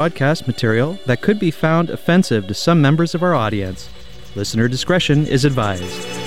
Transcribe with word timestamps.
podcast 0.00 0.46
material 0.46 0.98
that 1.04 1.20
could 1.20 1.38
be 1.38 1.50
found 1.50 1.90
offensive 1.90 2.46
to 2.46 2.54
some 2.54 2.80
members 2.80 3.14
of 3.14 3.22
our 3.22 3.34
audience. 3.34 3.90
Listener 4.34 4.66
discretion 4.66 5.26
is 5.26 5.44
advised. 5.44 6.19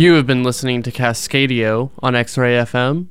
You 0.00 0.14
have 0.14 0.26
been 0.26 0.42
listening 0.42 0.82
to 0.84 0.90
Cascadio 0.90 1.90
on 1.98 2.16
X 2.16 2.38
Ray 2.38 2.54
FM. 2.54 3.08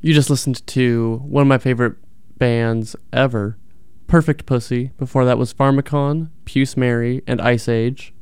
You 0.00 0.14
just 0.14 0.30
listened 0.30 0.64
to 0.68 1.20
one 1.24 1.42
of 1.42 1.48
my 1.48 1.58
favorite 1.58 1.96
bands 2.38 2.94
ever, 3.12 3.58
Perfect 4.06 4.46
Pussy. 4.46 4.92
Before 4.96 5.24
that 5.24 5.38
was 5.38 5.52
Pharmakon, 5.52 6.30
Puce 6.44 6.76
Mary, 6.76 7.24
and 7.26 7.40
Iceage. 7.40 8.14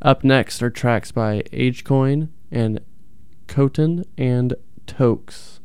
Up 0.00 0.22
next 0.22 0.62
are 0.62 0.70
tracks 0.70 1.10
by 1.10 1.42
Age 1.52 1.82
Coin 1.82 2.32
and 2.52 2.78
Khotin 3.48 4.04
and 4.16 4.54
Toxe 4.86 5.58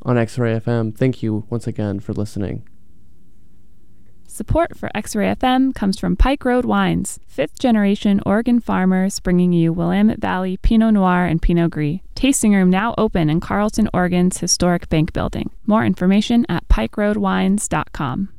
on 0.00 0.16
X 0.16 0.38
Ray 0.38 0.58
FM. 0.58 0.96
Thank 0.96 1.22
you 1.22 1.44
once 1.50 1.66
again 1.66 2.00
for 2.00 2.14
listening. 2.14 2.66
Support 4.32 4.78
for 4.78 4.88
X 4.94 5.14
Ray 5.14 5.34
FM 5.34 5.74
comes 5.74 5.98
from 5.98 6.16
Pike 6.16 6.46
Road 6.46 6.64
Wines, 6.64 7.20
fifth 7.26 7.58
generation 7.58 8.18
Oregon 8.24 8.60
farmers 8.60 9.20
bringing 9.20 9.52
you 9.52 9.74
Willamette 9.74 10.22
Valley 10.22 10.56
Pinot 10.56 10.94
Noir 10.94 11.26
and 11.26 11.42
Pinot 11.42 11.70
Gris. 11.70 11.98
Tasting 12.14 12.54
room 12.54 12.70
now 12.70 12.94
open 12.96 13.28
in 13.28 13.40
Carlton, 13.40 13.90
Oregon's 13.92 14.38
historic 14.38 14.88
bank 14.88 15.12
building. 15.12 15.50
More 15.66 15.84
information 15.84 16.46
at 16.48 16.66
pikeroadwines.com. 16.68 18.30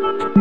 thank 0.00 0.36
you. 0.36 0.37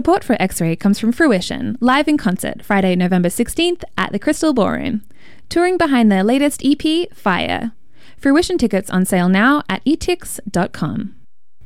Support 0.00 0.24
for 0.24 0.34
X 0.40 0.62
Ray 0.62 0.76
comes 0.76 0.98
from 0.98 1.12
Fruition, 1.12 1.76
live 1.78 2.08
in 2.08 2.16
concert 2.16 2.64
Friday, 2.64 2.96
November 2.96 3.28
16th 3.28 3.84
at 3.98 4.12
the 4.12 4.18
Crystal 4.18 4.54
Ballroom. 4.54 5.02
Touring 5.50 5.76
behind 5.76 6.10
their 6.10 6.24
latest 6.24 6.62
EP, 6.64 7.12
Fire. 7.12 7.72
Fruition 8.16 8.56
tickets 8.56 8.88
on 8.88 9.04
sale 9.04 9.28
now 9.28 9.62
at 9.68 9.84
etix.com. 9.84 11.16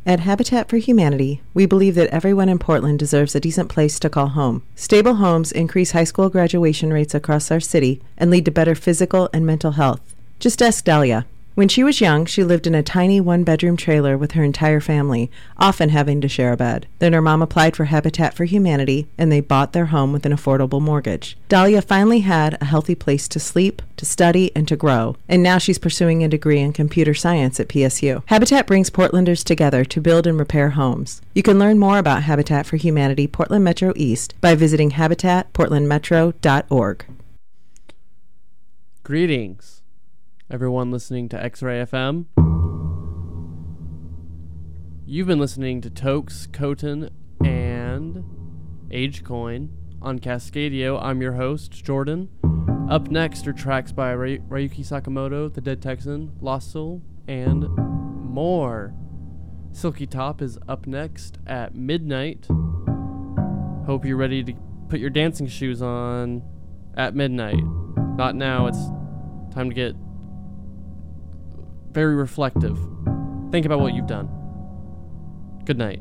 At 0.04 0.18
Habitat 0.18 0.68
for 0.68 0.78
Humanity, 0.78 1.42
we 1.54 1.64
believe 1.64 1.94
that 1.94 2.08
everyone 2.08 2.48
in 2.48 2.58
Portland 2.58 2.98
deserves 2.98 3.36
a 3.36 3.40
decent 3.40 3.68
place 3.68 4.00
to 4.00 4.10
call 4.10 4.30
home. 4.30 4.64
Stable 4.74 5.14
homes 5.14 5.52
increase 5.52 5.92
high 5.92 6.02
school 6.02 6.28
graduation 6.28 6.92
rates 6.92 7.14
across 7.14 7.52
our 7.52 7.60
city 7.60 8.02
and 8.18 8.32
lead 8.32 8.46
to 8.46 8.50
better 8.50 8.74
physical 8.74 9.30
and 9.32 9.46
mental 9.46 9.70
health. 9.70 10.16
Just 10.40 10.60
ask 10.60 10.84
Dahlia. 10.84 11.24
When 11.54 11.68
she 11.68 11.84
was 11.84 12.00
young, 12.00 12.26
she 12.26 12.42
lived 12.42 12.66
in 12.66 12.74
a 12.74 12.82
tiny 12.82 13.20
one 13.20 13.44
bedroom 13.44 13.76
trailer 13.76 14.18
with 14.18 14.32
her 14.32 14.42
entire 14.42 14.80
family, 14.80 15.30
often 15.56 15.90
having 15.90 16.20
to 16.20 16.28
share 16.28 16.52
a 16.52 16.56
bed. 16.56 16.88
Then 16.98 17.12
her 17.12 17.22
mom 17.22 17.42
applied 17.42 17.76
for 17.76 17.84
Habitat 17.84 18.34
for 18.34 18.44
Humanity, 18.44 19.06
and 19.16 19.30
they 19.30 19.40
bought 19.40 19.72
their 19.72 19.86
home 19.86 20.12
with 20.12 20.26
an 20.26 20.32
affordable 20.32 20.82
mortgage. 20.82 21.38
Dahlia 21.48 21.80
finally 21.80 22.18
had 22.20 22.60
a 22.60 22.64
healthy 22.64 22.96
place 22.96 23.28
to 23.28 23.38
sleep, 23.38 23.82
to 23.98 24.04
study, 24.04 24.50
and 24.56 24.66
to 24.66 24.74
grow, 24.74 25.14
and 25.28 25.44
now 25.44 25.58
she's 25.58 25.78
pursuing 25.78 26.24
a 26.24 26.28
degree 26.28 26.58
in 26.58 26.72
computer 26.72 27.14
science 27.14 27.60
at 27.60 27.68
PSU. 27.68 28.24
Habitat 28.26 28.66
brings 28.66 28.90
Portlanders 28.90 29.44
together 29.44 29.84
to 29.84 30.00
build 30.00 30.26
and 30.26 30.40
repair 30.40 30.70
homes. 30.70 31.22
You 31.36 31.44
can 31.44 31.60
learn 31.60 31.78
more 31.78 31.98
about 31.98 32.24
Habitat 32.24 32.66
for 32.66 32.78
Humanity 32.78 33.28
Portland 33.28 33.62
Metro 33.62 33.92
East 33.94 34.34
by 34.40 34.56
visiting 34.56 34.90
habitatportlandmetro.org. 34.90 37.04
Greetings, 39.04 39.82
everyone 40.50 40.90
listening 40.90 41.28
to 41.30 41.42
X 41.42 41.62
Ray 41.62 41.84
FM. 41.84 42.26
You've 45.06 45.26
been 45.26 45.38
listening 45.38 45.80
to 45.82 45.90
Toxe, 45.90 46.46
Khotin, 46.48 47.10
and 47.44 48.24
Age 48.90 49.24
Coin 49.24 49.70
on 50.02 50.18
Cascadio. 50.18 51.00
I'm 51.02 51.22
your 51.22 51.32
host, 51.32 51.72
Jordan. 51.72 52.28
Up 52.90 53.10
next 53.10 53.46
are 53.46 53.52
tracks 53.52 53.92
by 53.92 54.14
Ry- 54.14 54.38
Ryuichi 54.38 54.80
Sakamoto, 54.80 55.52
The 55.52 55.60
Dead 55.60 55.80
Texan, 55.80 56.32
Loscil, 56.42 57.00
and 57.26 57.66
more. 57.68 58.94
Silky 59.72 60.06
Top 60.06 60.42
is 60.42 60.58
up 60.68 60.86
next 60.86 61.38
at 61.46 61.74
midnight. 61.74 62.46
Hope 63.86 64.04
you're 64.04 64.16
ready 64.16 64.44
to 64.44 64.54
put 64.88 65.00
your 65.00 65.10
dancing 65.10 65.46
shoes 65.46 65.82
on 65.82 66.42
at 66.96 67.14
midnight. 67.14 67.62
Not 68.16 68.34
now, 68.36 68.66
it's 68.66 68.78
time 69.54 69.68
to 69.68 69.74
get 69.74 69.96
very 71.94 72.16
reflective. 72.16 72.76
Think 73.50 73.64
about 73.64 73.80
what 73.80 73.94
you've 73.94 74.08
done. 74.08 74.28
Good 75.64 75.78
night. 75.78 76.00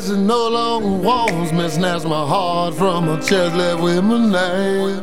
says 0.00 0.14
she 0.14 0.20
no 0.20 0.48
longer 0.48 1.06
walls, 1.06 1.52
me. 1.52 1.68
Snatched 1.68 2.04
my 2.04 2.26
heart 2.26 2.74
from 2.74 3.04
her 3.04 3.16
chest, 3.16 3.54
left 3.56 3.82
with 3.82 4.04
my 4.04 4.18
name. 4.18 5.02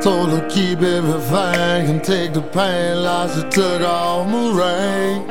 Told 0.00 0.30
her 0.30 0.48
keep 0.48 0.80
everything 0.82 1.90
and 1.90 2.02
take 2.02 2.32
the 2.32 2.42
pain. 2.42 3.02
Like 3.02 3.30
she 3.30 3.42
took 3.50 3.82
all 3.82 4.24
my 4.24 4.50
rain. 4.60 5.26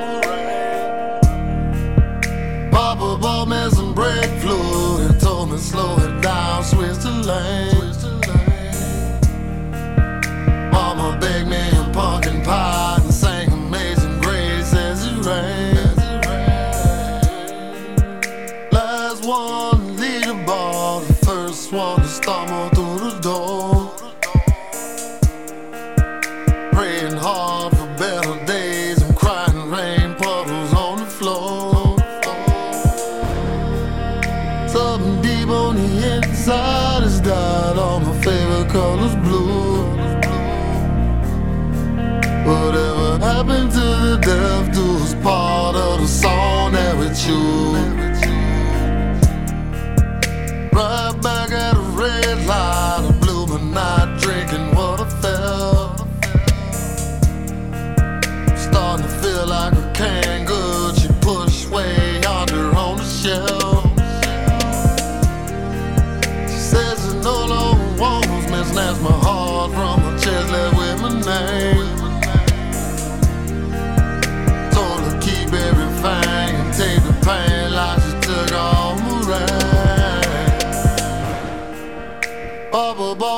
Papa 2.72 3.18
bought 3.22 3.48
me 3.48 3.70
some 3.70 3.94
brake 3.94 4.32
fluid, 4.42 5.20
told 5.20 5.52
me 5.52 5.58
slow 5.58 5.98
it 5.98 6.22
down, 6.22 6.64
switch 6.64 6.98
the 6.98 7.12
lane. 7.12 7.91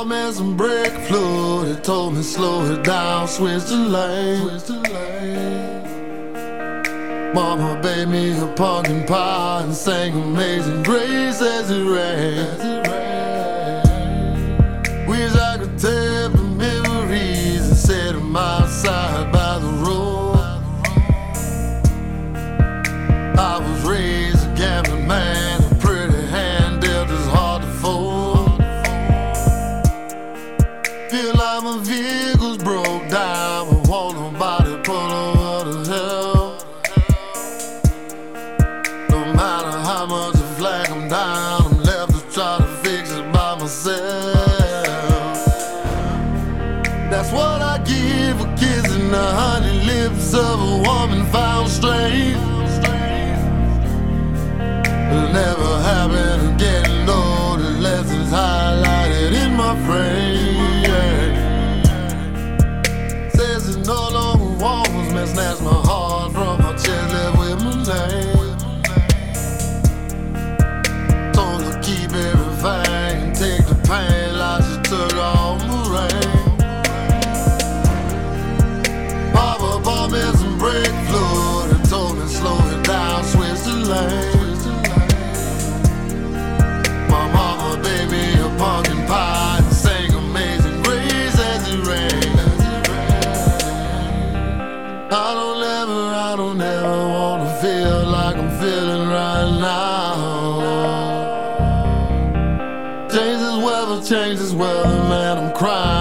bought 0.04 0.28
me 0.28 0.32
some 0.34 0.58
brake 0.58 0.94
fluid. 1.08 1.78
It 1.78 1.84
told 1.84 2.16
me 2.16 2.24
slow 2.24 2.64
it 2.72 2.84
down, 2.84 3.28
switch 3.28 3.66
the 3.66 3.76
lane. 3.76 4.50
Switch 4.50 4.64
the. 4.64 4.84
Mama 7.34 7.80
bade 7.82 8.08
me 8.10 8.40
a 8.40 8.48
pumpkin 8.56 9.06
pie 9.06 9.64
and 9.64 9.74
sang 9.74 10.14
Amazing 10.14 10.84
Grace 10.84 11.42
as 11.42 11.72
it 11.72 11.84
rained. 11.84 12.73
crime. 105.64 105.93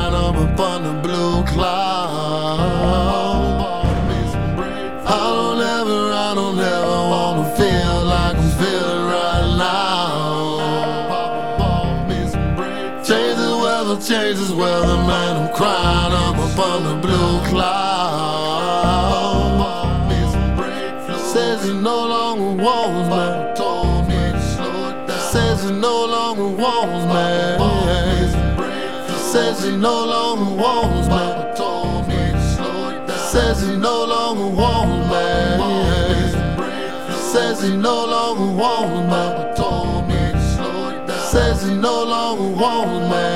no 29.82 30.04
longer 30.06 30.62
wants 30.62 31.08
back. 31.08 31.56
Told 31.56 32.06
me 32.06 32.14
slow 32.54 33.04
down. 33.04 33.18
Says 33.18 33.62
he 33.66 33.76
no 33.76 34.04
longer 34.04 34.46
wants 34.54 35.08
me. 35.10 35.26
Says 37.32 37.62
he 37.62 37.76
no 37.76 38.06
longer 38.06 38.52
wants 38.62 39.10
back. 39.12 39.56
Told 39.56 40.08
me 40.08 40.20
slow 40.54 41.06
down. 41.06 41.18
Says 41.32 41.64
he 41.64 41.74
no 41.74 42.04
longer 42.04 42.48
wants 42.62 43.10
me. 43.10 43.26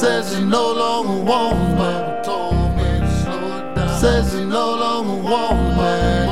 Says 0.00 0.34
he 0.34 0.42
no 0.44 0.72
longer 0.72 1.22
wants 1.22 1.74
back. 1.80 2.24
Told 2.24 2.76
me 2.76 2.90
slow 3.22 3.74
down. 3.76 4.00
Says 4.00 4.32
he 4.32 4.44
no 4.44 4.74
longer 4.74 5.22
wants 5.30 5.76
me. 5.78 6.29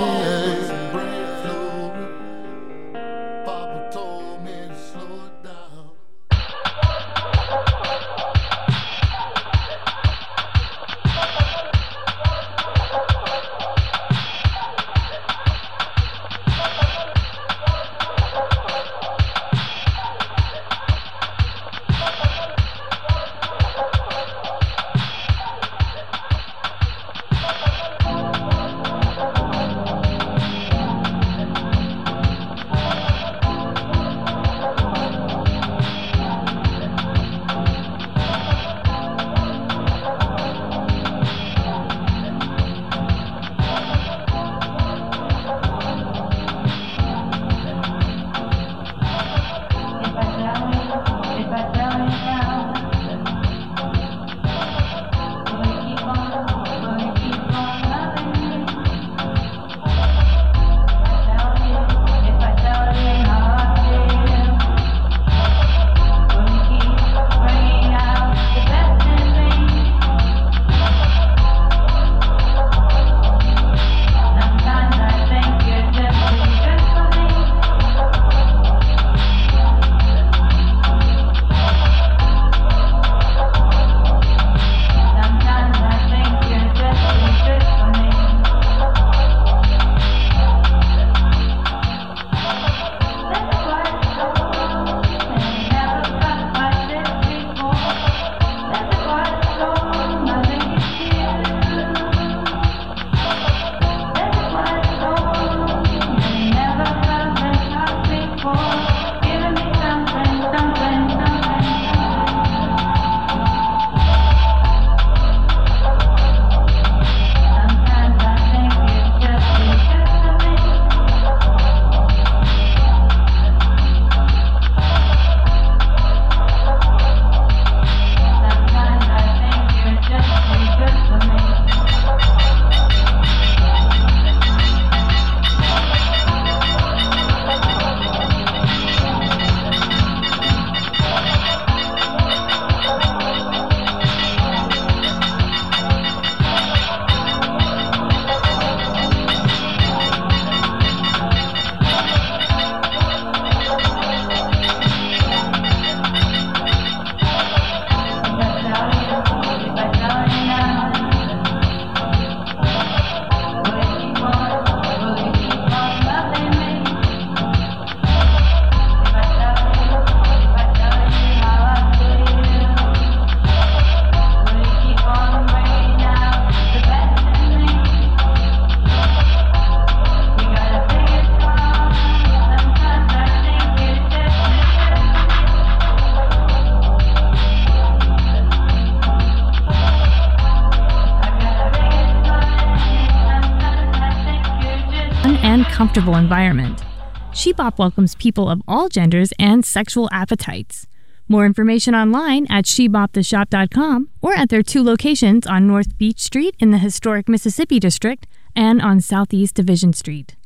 Comfortable 195.98 196.20
environment. 196.20 196.84
Shebop 197.32 197.78
welcomes 197.78 198.14
people 198.14 198.48
of 198.48 198.62
all 198.68 198.88
genders 198.88 199.32
and 199.36 199.66
sexual 199.66 200.08
appetites. 200.12 200.86
More 201.26 201.44
information 201.44 201.92
online 201.92 202.46
at 202.48 202.66
sheboptheshop.com 202.66 204.08
or 204.22 204.32
at 204.32 204.48
their 204.48 204.62
two 204.62 204.84
locations 204.84 205.44
on 205.44 205.66
North 205.66 205.98
Beech 205.98 206.20
Street 206.20 206.54
in 206.60 206.70
the 206.70 206.78
historic 206.78 207.28
Mississippi 207.28 207.80
District 207.80 208.28
and 208.54 208.80
on 208.80 209.00
Southeast 209.00 209.56
Division 209.56 209.92
Street. 209.92 210.36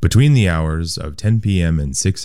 Between 0.00 0.34
the 0.34 0.48
hours 0.48 0.98
of 0.98 1.16
10 1.16 1.40
p.m. 1.40 1.78
and 1.78 1.96
6 1.96 2.24